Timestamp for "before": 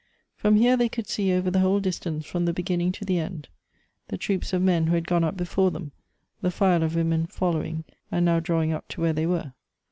5.37-5.69